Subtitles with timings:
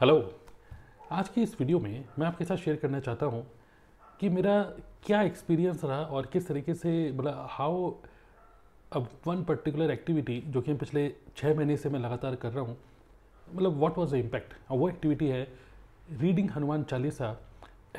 [0.00, 0.20] Hello.
[1.12, 3.42] आज की इस वीडियो में मैं आपके साथ शेयर करना चाहता हूँ
[4.20, 4.62] कि मेरा
[5.06, 7.90] क्या एक्सपीरियंस रहा और किस तरीके से मतलब हाउ
[8.92, 12.64] अब वन पर्टिकुलर एक्टिविटी जो कि मैं पिछले छः महीने से मैं लगातार कर रहा
[12.64, 12.76] हूँ
[13.54, 15.42] मतलब व्हाट वाज द इम्पैक्ट और वो एक्टिविटी है
[16.20, 17.36] reading Hanuman Chalisa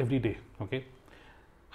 [0.01, 0.83] every day okay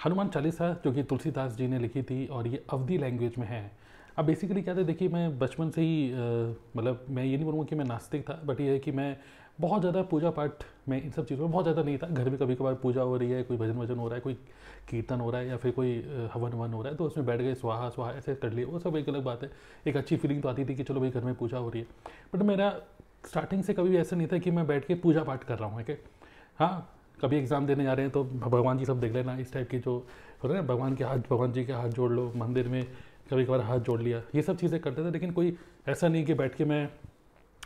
[0.05, 3.71] Hanuman Chalisa जो कि तुलसीदास जी ने लिखी थी और ये अवधि लैंग्वेज में है।
[4.17, 6.13] अब बेसिकली क्या था, देखिए मैं बचपन से ही
[6.77, 9.15] मतलब मैं ये नहीं बोलूँगा कि मैं नास्तिक था बट ये है कि मैं
[9.59, 12.37] बहुत ज़्यादा पूजा पाठ में इन सब चीज़ों में बहुत ज़्यादा नहीं था। घर में
[12.39, 14.33] कभी कभार पूजा हो रही है, कोई भजन वज़न हो रहा है, कोई
[14.89, 15.95] कीर्तन हो रहा है या फिर कोई
[16.33, 18.79] हवन ववन हो रहा है तो उसमें बैठ गए, स्वाहा स्वाहा, ऐसे कर लिए। वो
[18.79, 19.49] सब एक अलग बात है।
[19.87, 21.87] एक अच्छी फीलिंग तो आती थी कि चलो भाई घर में पूजा हो रही है।
[22.33, 22.69] बट मेरा
[23.23, 25.83] स्टार्टिंग से कभी ऐसा नहीं था कि मैं बैठ के पूजा पाठ कर रहा हूँ
[25.83, 25.97] कि
[26.59, 29.69] हाँ कभी एग्ज़ाम देने जा रहे हैं तो भगवान जी सब देख लेना इस टाइप
[29.69, 29.97] की जो
[30.43, 32.83] हो रहे हैं भगवान के हाथ, भगवान जी के हाथ जोड़ लो, मंदिर में
[33.29, 35.55] कभी कभार हाथ जोड़ लिया, ये सब चीज़ें करते थे। लेकिन कोई
[35.87, 36.87] ऐसा नहीं कि बैठ के मैं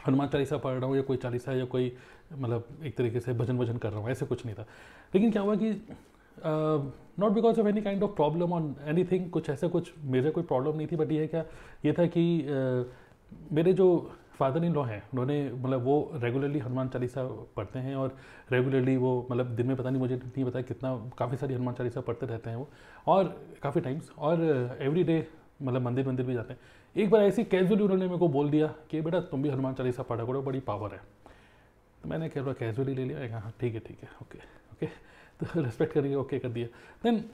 [0.08, 1.91] हनुमान चालीसा पढ़ रहा हूँ या कोई चालीसा या कोई
[2.34, 4.66] मतलब एक तरीके से भजन वज़न कर रहा हूँ, ऐसे कुछ नहीं था।
[5.16, 5.71] लेकिन क्या हुआ कि
[7.20, 10.77] not because of any kind of problem on anything कुछ ऐसे कुछ मेजर कोई प्रॉब्लम
[10.77, 11.46] नहीं थी बट ये क्या,
[11.85, 12.24] ये था कि
[13.52, 13.88] मेरे जो
[14.40, 17.24] फादर इन लॉ हैं, उन्होंने मतलब वो रेगुलरली हनुमान चालीसा
[17.55, 18.15] पढ़ते हैं और
[18.52, 22.02] रेगुलरली वो मतलब दिन में पता नहीं, मुझे नहीं पता कितना, काफ़ी सारी हनुमान चालीसा
[22.02, 22.68] पढ़ते रहते हैं वो,
[23.08, 23.24] और
[23.63, 25.20] काफ़ी टाइम्स और एवरी डे
[25.62, 26.59] मतलब मंदिर मंदिर भी जाते हैं।
[26.95, 30.03] एक बार ऐसी कैजुअली उन्होंने मेरे को बोल दिया कि, बेटा, तुम भी हनुमान चालीसा
[30.03, 31.01] पढ़ा करो, बड़ी पावर है।
[32.03, 33.40] तो मैंने कह रहा कैजुअली ले लिया?
[33.40, 34.85] हाँ ठीक है ठीक है, ओके ओके।
[35.45, 36.68] तो रिस्पेक्ट करिए ओके कर दिया।
[37.03, 37.26] देन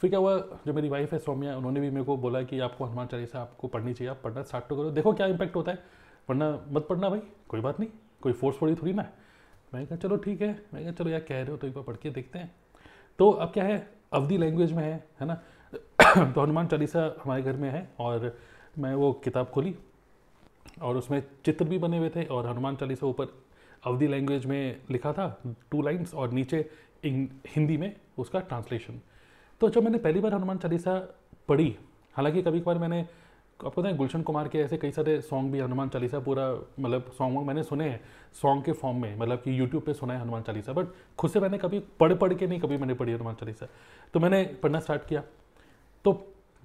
[0.00, 2.84] फिर क्या हुआ, जो मेरी वाइफ है, सौम्या, उन्होंने भी मेरे को बोला कि, आपको
[2.84, 5.78] हनुमान चालीसा आपको पढ़नी चाहिए, आप पढ़ना स्टार्ट तो करो। देखो क्या इम्पैक्ट होता है।
[6.28, 9.06] पढ़ना, मत पढ़ना भाई, कोई बात नहीं, कोई फोर्स थोड़ी थोड़ी ना
[9.74, 11.84] मैंने कहा, चलो, ठीक है। मैंने कहा, चलो यार, कह रहे हो तो एक बार
[11.84, 12.54] पढ़ के देखते हैं।
[13.18, 15.42] तो अब क्या है, अवधि लैंग्वेज में है है ना?
[15.74, 18.38] तो हनुमान चालीसा हमारे घर में है और
[18.78, 19.74] मैं वो किताब खोली
[20.82, 23.26] और उसमें चित्र भी बने हुए थे और हनुमान चालीसा ऊपर
[23.86, 26.70] अवधि लैंग्वेज में लिखा था टू लाइंस और नीचे
[27.04, 29.00] हिंदी में उसका ट्रांसलेशन
[29.60, 31.16] तो जब मैंने पहली बार हनुमान चालीसा
[31.48, 31.76] पढ़ी,
[32.14, 33.00] हालाँकि कभी कभार मैंने
[33.64, 37.12] आपको पता है गुलशन कुमार के ऐसे कई सारे सॉन्ग भी हनुमान चालीसा पूरा मतलब
[37.18, 38.00] सॉन्ग वॉन्ग मैंने सुने हैं
[38.42, 40.86] सॉन्ग के फॉर्म में मतलब कि यूट्यूब पे सुना है हनुमान चालीसा बट
[41.18, 43.66] खुद से मैंने कभी पढ़ पढ़ के नहीं कभी मैंने पढ़ी हनुमान चालीसा।
[44.14, 45.22] तो मैंने पढ़ना स्टार्ट किया।
[46.04, 46.12] तो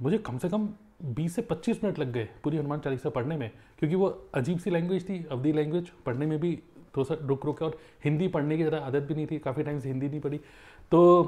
[0.02, 0.68] मुझे कम से कम
[1.16, 4.70] 20 से 25 मिनट लग गए पूरी हनुमान चालीसा पढ़ने में, क्योंकि वो अजीब सी
[4.70, 6.56] लैंग्वेज थी, अवधि लैंग्वेज पढ़ने में भी
[6.98, 9.80] थोड़ा सा रुक रुक और हिंदी पढ़ने की ज़रा आदत भी नहीं थी, काफ़ी टाइम
[9.80, 10.38] से हिंदी नहीं पढ़ी।
[10.92, 11.24] तो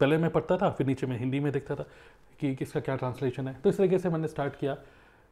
[0.00, 1.86] पहले मैं पढ़ता था, फिर नीचे मैं हिंदी में देखता था
[2.40, 4.74] कि किसका क्या ट्रांसलेशन है। तो इस तरीके से मैंने स्टार्ट किया।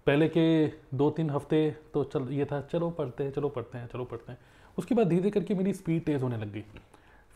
[0.06, 3.86] पहले के दो तीन हफ़्ते तो चल, ये था, चलो पढ़ते हैं, चलो पढ़ते हैं,
[3.86, 4.38] चलो पढ़ते हैं।
[4.78, 6.64] उसके बाद धीरे करके मेरी स्पीड तेज़ होने लग गई।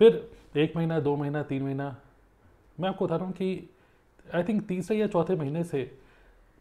[0.01, 1.97] फिर एक महीना, दो महीना, तीन महीना,
[2.81, 3.71] मैं आपको बता रहा हूँ कि
[4.35, 5.83] आई थिंक तीसरे या चौथे महीने से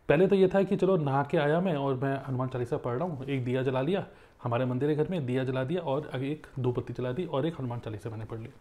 [0.10, 2.96] पहले तो ये था कि चलो नहा के आया मैं और मैं हनुमान चालीसा पढ़
[2.96, 4.06] रहा हूँ। एक दिया जला लिया,
[4.44, 7.46] हमारे मंदिर के घर में दिया जला दिया और एक दो पत्ती जला दी और
[7.46, 8.52] एक हनुमान चालीसा मैंने पढ़ लिया।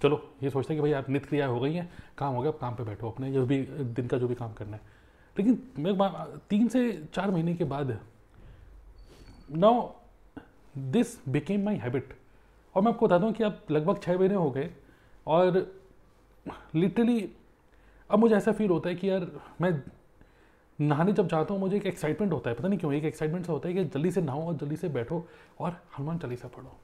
[0.00, 1.88] चलो, ये सोचते हैं कि भाई आप नित्य क्रिया हो गई है,
[2.18, 4.52] काम हो गया, आप काम पे बैठो अपने, जो भी, दिन का जो भी काम
[4.52, 4.82] करना है।
[5.36, 7.98] लेकिन मैं तीन से चार महीने के बाद
[9.50, 9.88] now
[10.74, 12.12] this became my habit
[12.74, 14.70] और मैं आपको बता दूँ कि अब लगभग छः महीने हो गए
[15.26, 15.66] और
[16.74, 17.20] लिटरली
[18.10, 19.82] अब मुझे ऐसा फील होता है कि यार, मैं
[20.78, 23.52] नहाने जब जाता हूँ, मुझे एक एक्साइटमेंट होता है। पता नहीं क्यों, एक एक्साइटमेंट सा
[23.52, 25.26] होता है कि जल्दी से नहाओ और जल्दी से बैठो
[25.60, 26.76] और हनुमान चालीसा पढ़ो।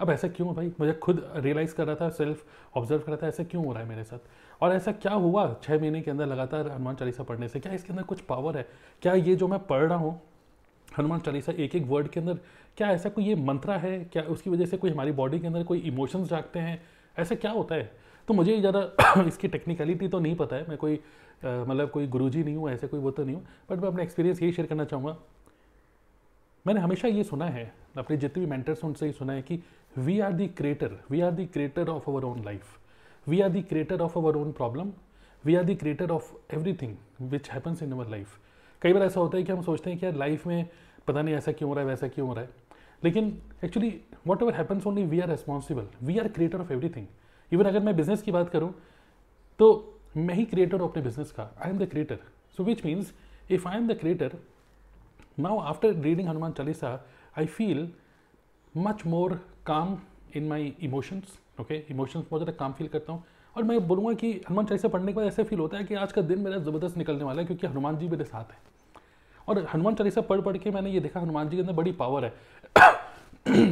[0.00, 0.72] अब ऐसा क्यों भाई?
[0.80, 2.44] मुझे खुद रियलाइज़ कर रहा था सेल्फ
[2.76, 4.18] ऑब्ज़र्व कर रहा था, ऐसा क्यों हो रहा है मेरे साथ?
[4.60, 7.60] और ऐसा क्या हुआ छः महीने के अंदर लगातार हनुमान चालीसा पढ़ने से?
[7.60, 8.68] क्या इसके अंदर कुछ पावर है?
[9.02, 10.20] क्या ये जो मैं पढ़ रहा हूँ,
[10.98, 12.38] हनुमान चालीसा एक एक वर्ड के अंदर,
[12.76, 14.04] क्या ऐसा कोई ये मंत्रा है?
[14.04, 16.82] क्या उसकी वजह से कोई हमारी बॉडी के अंदर कोई इमोशंस जागते हैं?
[17.18, 18.09] ऐसा क्या होता है?
[18.30, 20.94] तो मुझे ज़्यादा इसकी टेक्निकलिटी तो नहीं पता है। मैं कोई
[21.44, 24.42] मतलब कोई गुरुजी नहीं हूँ, ऐसे कोई वो तो नहीं हूँ। बट मैं अपना एक्सपीरियंस
[24.42, 25.16] यही शेयर करना चाहूँगा।
[26.64, 27.64] मैंने हमेशा ये सुना है,
[27.98, 29.58] अपने जितने भी मेंटर्स उनसे ही सुना है कि
[29.98, 32.76] we are the creator we are the creator of our own life
[33.26, 34.92] we are the creator of our own problem
[35.44, 36.96] we are the creator of every thing
[37.30, 38.38] which happens in our life
[38.82, 40.66] कई बार ऐसा होता है कि हम सोचते हैं कि यार लाइफ में
[41.08, 42.50] पता नहीं ऐसा क्यों हो रहा है, वैसा क्यों हो रहा है।
[43.04, 43.90] लेकिन actually
[44.42, 47.06] whatever happens only we are responsible we are creator of every thing
[47.52, 48.72] even अगर मैं बिज़नेस की बात करूँ
[49.58, 49.68] तो
[50.16, 52.18] मैं ही क्रिएटर हूँ अपने बिज़नेस का। I am the creator
[52.56, 53.12] so which means
[53.50, 54.36] if I am the creator
[55.38, 56.88] now after reading Hanuman Chalisa
[57.38, 57.88] I feel
[58.74, 59.34] much more
[59.66, 59.96] calm
[60.36, 63.24] in my emotions okay emotions बहुत ज़्यादा काम फील करता हूँ।
[63.56, 66.12] और मैं बोलूँगा कि हनुमान चालीसा पढ़ने के बाद ऐसे फील होता है कि आज
[66.12, 68.58] का दिन मेरा ज़बरदस्त निकलने वाला है, क्योंकि हनुमान जी मेरे साथ हैं।
[69.48, 72.24] और हनुमान चालीसा पढ़ पढ़ के मैंने ये देखा हनुमान जी के अंदर बड़ी पावर
[72.24, 72.32] है।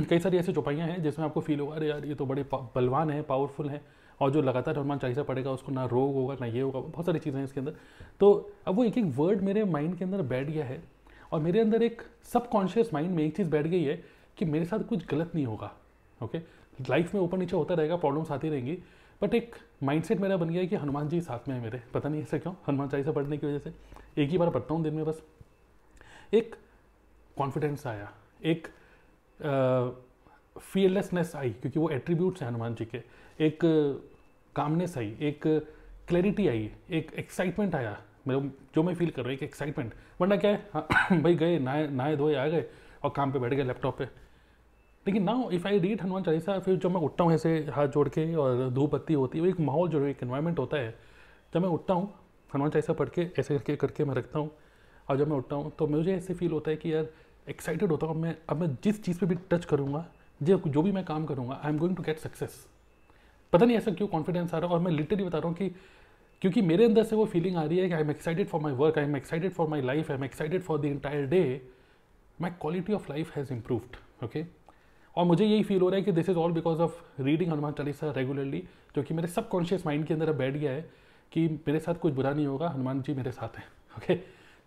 [0.09, 3.11] कई सारी ऐसी चौपाइयाँ हैं जिसमें आपको फील होगा, अरे यार, ये तो बड़े बलवान
[3.11, 3.81] है पावरफुल है।
[4.21, 7.19] और जो लगातार हनुमान चालीसा पढ़ेगा, उसको ना रोग होगा, ना ये होगा, बहुत सारी
[7.19, 7.75] चीज़ें हैं इसके अंदर।
[8.21, 10.83] तो अब वो एक एक वर्ड मेरे माइंड के अंदर बैठ गया है
[11.33, 14.03] और मेरे अंदर एक सबकॉन्शियस माइंड में एक चीज़ बैठ गई है
[14.39, 15.73] कि मेरे साथ कुछ गलत नहीं होगा
[16.21, 16.39] ओके
[16.81, 18.77] लाइफ में ऊपर नीचे होता रहेगा प्रॉब्लम्स आती रहेंगी
[19.23, 22.09] बट एक माइंडसेट मेरा बन गया है कि हनुमान जी साथ में है मेरे। पता
[22.09, 22.55] नहीं ऐसा क्यों?
[22.69, 25.23] हनुमान चालीसा पढ़ने की वजह से। एक ही बार पढ़ता हूँ दिन में बस।
[26.35, 26.55] एक
[27.37, 28.11] कॉन्फिडेंस आया,
[28.45, 28.69] एक
[29.41, 33.03] फियरलेसनेस आई क्योंकि वो एट्रीब्यूट्स हैं हनुमान जी के।
[33.41, 33.59] एक
[34.57, 35.47] कामनेस आई एक
[36.09, 37.97] क्लैरिटी आई एक एक्साइटमेंट आया।
[38.29, 38.41] मेरे
[38.75, 40.87] जो मैं फील कर रहा हूँ एक एक्साइटमेंट वरना क्या है हाँ,
[41.23, 42.65] भाई गए नहाए नहाए धोए आ गए
[43.05, 44.05] और काम पे बैठ गए लैपटॉप पे।
[45.07, 48.09] लेकिन now if I read Hanuman Chalisa फिर जब मैं उठता हूँ ऐसे हाथ जोड़
[48.09, 50.95] के और धूप बत्ती होती है वो एक माहौल जो एक इन्वायरमेंट होता है।
[51.55, 52.05] जब मैं उठता हूँ
[52.51, 54.51] हनुमान चालीसा पढ़ के ऐसे करके करके मैं रखता हूँ
[55.09, 57.09] और जब मैं उठता हूँ तो मुझे ऐसे फील होता है कि यार
[57.49, 60.07] एक्साइटेड होता हूँ मैं, अब मैं जिस चीज़ पे भी टच करूँगा
[60.41, 62.67] जो जो भी मैं काम करूँगा I am going to get success
[63.53, 65.69] पता नहीं ऐसा क्यों कॉन्फिडेंस आ रहा है और मैं लिटरली बता रहा हूँ कि,
[66.43, 68.73] क्योंकि मेरे अंदर से वो फीलिंग आ रही है कि I am excited for my
[68.73, 71.41] work I am excited for my life I am excited for the entire day
[72.39, 74.45] my quality of life has improved okay
[75.17, 77.73] और मुझे यही फील हो रहा है कि this is all because of reading Hanuman
[77.73, 78.63] Chalisa regularly
[78.97, 80.89] जो कि मेरे सब कॉन्शियस माइंड के अंदर अब बैठ गया है
[81.33, 83.65] कि मेरे साथ कुछ बुरा नहीं होगा हनुमान जी मेरे साथ हैं
[83.97, 84.17] ओके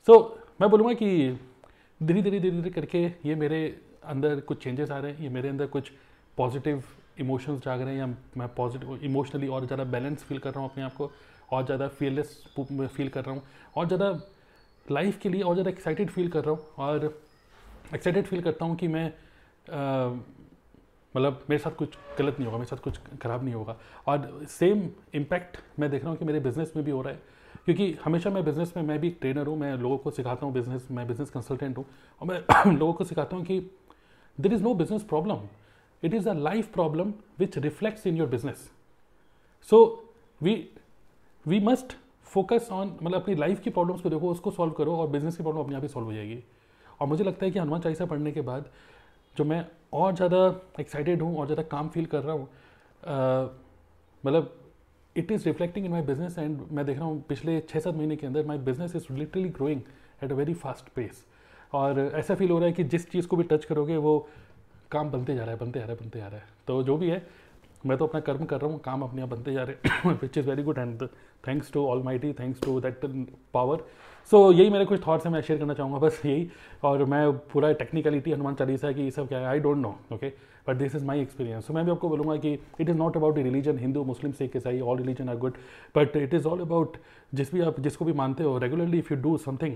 [0.07, 0.17] सो
[0.61, 1.39] मैं बोलूँगा कि
[2.01, 3.59] धीरे धीरे धीरे धीरे करके ये मेरे
[4.03, 5.91] अंदर कुछ चेंजेस आ रहे हैं, ये मेरे अंदर कुछ
[6.37, 6.83] पॉजिटिव
[7.19, 8.07] इमोशंस जाग रहे हैं, या
[8.37, 11.11] मैं पॉजिटिव इमोशनली और ज़्यादा बैलेंस फील कर रहा हूँ अपने आप को,
[11.51, 13.43] और ज़्यादा फियरलेस फील कर रहा हूँ,
[13.77, 14.09] और ज़्यादा
[14.85, 17.19] लाइफ के लिए और ज़्यादा एक्साइटेड फील कर रहा हूँ, और
[17.95, 19.11] एक्साइटेड फील करता हूँ कि मैं
[21.15, 23.77] मतलब मेरे साथ कुछ गलत नहीं होगा, मेरे साथ कुछ ख़राब नहीं होगा,
[24.07, 27.19] और सेम इम्पैक्ट मैं देख रहा हूँ कि मेरे बिज़नेस में भी हो रहा है
[27.67, 30.53] क्योंकि हमेशा मैं बिज़नेस में, मैं भी एक ट्रेनर हूँ, मैं लोगों को सिखाता हूँ
[30.53, 31.85] बिज़नेस मैं बिज़नेस कंसल्टेंट हूँ
[32.21, 33.59] और मैं लोगों को सिखाता हूँ कि
[34.37, 35.47] there is no business problem
[36.03, 38.69] it is a life problem which reflects in your business
[39.69, 39.83] so
[40.41, 40.55] we
[41.45, 41.95] we must
[42.27, 45.43] focus on मतलब अपनी लाइफ की प्रॉब्लम्स को देखो, उसको सॉल्व करो और बिज़नेस की
[45.43, 46.43] प्रॉब्लम अपने आप ही सॉल्व हो जाएगी।
[47.01, 48.69] और मुझे लगता है कि हनुमान चालीसा पढ़ने के बाद
[49.37, 50.45] जो मैं और ज़्यादा
[50.79, 52.47] एक्साइटेड हूँ और ज़्यादा काम फील कर रहा हूँ
[54.23, 54.57] मतलब
[55.15, 58.15] it is reflecting in my business and मैं देख रहा हूँ पिछले छः सात महीने
[58.15, 59.81] के अंदर my business is literally growing
[60.23, 61.25] at a very fast pace
[61.73, 64.17] और ऐसा फील हो रहा है कि जिस चीज़ को भी टच करोगे वो
[64.91, 66.97] काम बनते जा रहा है, बनते जा रहा है, बनते जा रहा है। तो जो
[66.97, 67.25] भी है
[67.85, 70.49] मैं तो अपना कर्म कर रहा हूँ, काम अपने आप बनते जा रहे which is
[70.49, 71.07] very good and
[71.47, 73.05] thanks to almighty thanks to that
[73.53, 73.83] power
[74.31, 76.49] so यही मेरे कुछ थाट्स हैं, मैं शेयर करना चाहूँगा, बस यही।
[76.83, 80.29] और मैं पूरा टेक्निकलिटी हनुमान चालीसा की ये सब क्या है I don't know okay
[80.67, 83.37] but this is my experience so मैं भी आपको बोलूँगा कि it is not about
[83.37, 85.57] religion Hindu Muslim Sikh ईसाई all religion are good
[85.95, 86.97] but it is all about
[87.33, 89.75] जिस भी आप, जिसको भी मानते हो regularly if you do something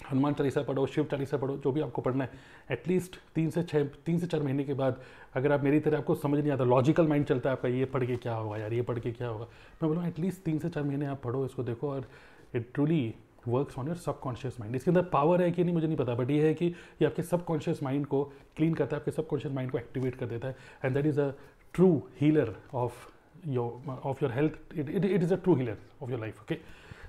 [0.00, 2.30] Hanuman Chalisa पढ़ो, शिव चालीसा पढ़ो, जो भी आपको पढ़ना है
[2.72, 5.00] एटलीस्ट तीन से छः तीन से चार महीने के बाद
[5.36, 8.04] अगर आप मेरी तरह आपको समझ नहीं आता लॉजिकल माइंड चलता है आपका, ये पढ़
[8.06, 9.44] के क्या होगा यार, ये पढ़ के क्या होगा?
[9.82, 12.08] मैं बोलूँ एटलीस्ट तीन से चार महीने आप पढ़ो, इसको देखो और
[12.54, 13.14] it truly
[13.48, 16.30] works on your subconscious mind इसके अंदर पावर है कि नहीं, मुझे नहीं पता बट
[16.30, 18.22] ये है कि ये आपके सबकॉन्शियस माइंड को
[18.56, 21.30] क्लीन करता है, आपके सबकॉन्शियस माइंड को एक्टिवेट कर देता है and that is a
[21.74, 21.90] true
[22.20, 23.06] healer of
[23.46, 26.54] your of your health it it is a true healer of your life okay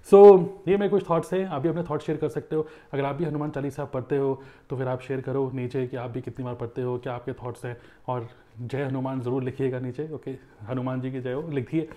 [0.07, 2.67] so so, ये मेरे कुछ थॉट्स हैं आप भी अपने थॉट्स शेयर कर सकते हो।
[2.93, 6.11] अगर आप भी हनुमान चालीसा पढ़ते हो तो फिर आप शेयर करो नीचे कि आप
[6.11, 7.75] भी कितनी बार पढ़ते हो क्या आपके थॉट्स हैं।
[8.07, 8.27] और
[8.61, 10.31] जय हनुमान ज़रूर लिखिएगा नीचे ओके?
[10.69, 11.87] हनुमान जी की जय हो लिखिए।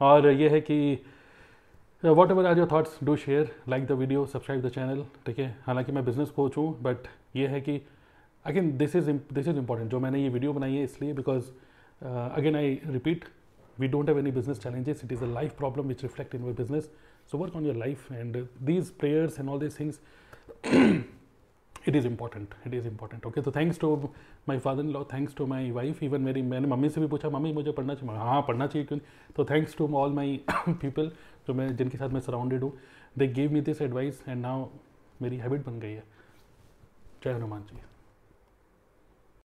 [0.00, 1.04] और ये है कि
[2.30, 5.56] whatever are your thoughts do share like the video subscribe the channel ठीक है?
[5.66, 7.06] हालाँकि मैं बिज़नेस कोच हूँ बट
[7.36, 7.80] ये है कि
[8.44, 11.50] again this is this is important जो मैंने ये वीडियो बनाई है इसलिए because
[12.02, 13.24] again I repeat
[13.78, 16.54] we don't have any business challenges it is a life problem which reflect in your
[16.54, 16.90] business
[17.32, 20.00] so work on your life and uh, these prayers and all these things
[21.84, 23.88] it is important it is important okay so thanks to
[24.46, 27.72] my father-in-law thanks to my wife even मेरी मैंने mummy से भी पूछा mummy मुझे
[27.72, 28.98] पढ़ना चाहिए हाँ पढ़ना चाहिए क्यों
[29.36, 31.10] तो thanks to all my people
[31.46, 32.72] जो मैं जिनके साथ मैं सराउंडेड हूँ
[33.18, 34.66] they give me this advice and now
[35.22, 36.04] मेरी हैबिट बन गई है
[37.24, 37.91] जय हनुमान जी